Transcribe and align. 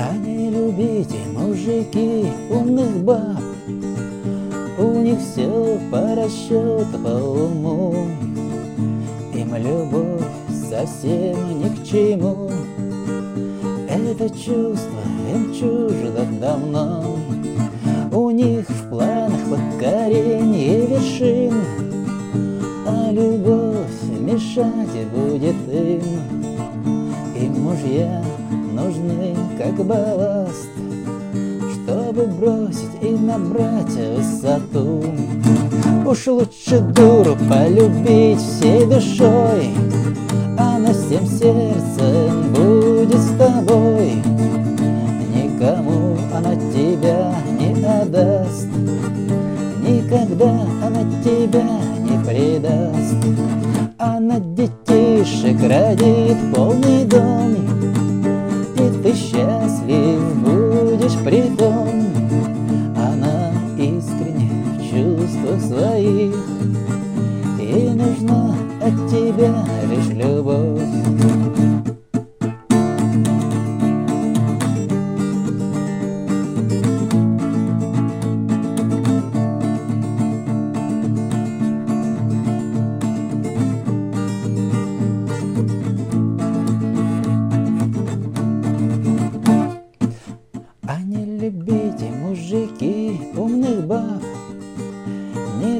А 0.00 0.12
не 0.12 0.48
любите, 0.48 1.16
мужики, 1.34 2.26
умных 2.50 3.02
баб. 3.02 3.42
У 4.78 5.00
них 5.00 5.18
все 5.18 5.76
по 5.90 6.14
расчету, 6.14 6.98
по 7.02 7.08
уму. 7.08 8.06
Им 9.34 9.56
любовь 9.56 10.22
совсем 10.70 11.58
ни 11.58 11.68
к 11.70 11.84
чему. 11.84 12.48
Это 13.88 14.30
чувство 14.30 15.00
им 15.34 15.52
чуждо 15.52 16.24
давно. 16.40 17.16
У 18.12 18.30
них 18.30 18.70
в 18.70 18.90
планах 18.90 19.40
покорение 19.50 20.86
вершин. 20.86 21.54
А 22.86 23.10
любовь 23.10 24.00
мешать 24.20 25.08
будет 25.12 25.56
им. 25.68 26.02
И 27.34 27.48
мужья 27.48 28.22
нужны 28.78 29.34
как 29.58 29.74
балласт 29.84 30.68
Чтобы 31.72 32.26
бросить 32.26 33.02
и 33.02 33.10
набрать 33.10 33.96
высоту. 34.16 35.04
Уж 36.06 36.26
лучше 36.26 36.80
дуру 36.80 37.36
полюбить 37.48 38.40
всей 38.40 38.86
душой 38.86 39.70
Она 40.56 40.92
всем 40.92 41.26
сердцем 41.26 42.52
будет 42.52 43.20
с 43.20 43.30
тобой. 43.36 44.22
Никому 45.34 46.16
она 46.34 46.54
тебя 46.72 47.34
не 47.58 47.84
отдаст 47.84 48.68
Никогда 49.86 50.50
она 50.82 51.00
тебя 51.24 51.64
не 52.00 52.24
предаст. 52.24 53.16
Она 53.98 54.38
детишек 54.38 55.60
родит 55.62 56.36
полный 56.54 57.04
дом 57.04 57.57
ты 59.08 59.14
счастлив 59.14 60.20
будешь 60.36 61.16
при 61.24 61.42
том. 61.56 61.88
Она 62.94 63.52
искренне 63.78 64.50
в 64.76 64.82
чувствах 64.82 65.60
своих 65.62 66.34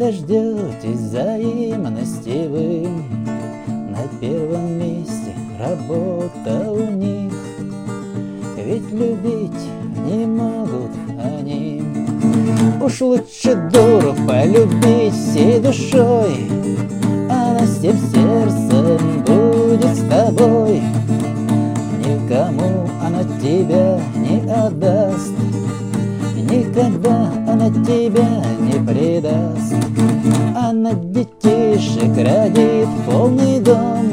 дождетесь 0.00 0.98
взаимности 0.98 2.48
вы. 2.48 2.88
На 3.90 4.08
первом 4.18 4.78
месте 4.78 5.34
работа 5.58 6.70
у 6.70 6.90
них. 6.90 7.30
Ведь 8.56 8.90
любить 8.92 9.62
не 10.06 10.24
могут 10.24 10.90
они. 11.22 11.82
Уж 12.82 13.00
лучше 13.02 13.54
дуру 13.70 14.14
полюбить 14.26 15.12
всей 15.12 15.60
душой. 15.60 16.48
Она 17.28 17.60
всем 17.66 17.98
сердцем 17.98 19.22
будет 19.26 19.96
с 19.96 20.08
тобой. 20.08 20.80
Никому 21.98 22.88
она 23.02 23.22
тебя 23.38 24.00
не 24.16 24.50
отдаст. 24.50 25.34
Никогда 26.36 27.30
она 27.46 27.68
тебя 27.68 28.42
не 28.60 28.82
предаст 28.86 29.89
Она 30.90 31.00
детишек 31.04 32.16
родит 32.16 32.88
полный 33.06 33.60
дом. 33.60 34.10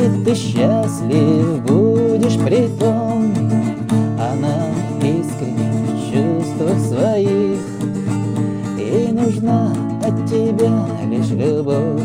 И 0.00 0.24
ты 0.24 0.34
счастлив 0.34 1.62
будешь 1.62 2.38
при 2.44 2.68
том. 2.78 3.34
Она 4.20 4.68
искренне 5.00 5.72
в 5.82 6.12
чувствах 6.12 6.78
своих. 6.78 7.58
И 8.78 9.12
нужна 9.12 9.72
от 10.04 10.26
тебя 10.28 10.86
лишь 11.10 11.30
любовь 11.30 12.02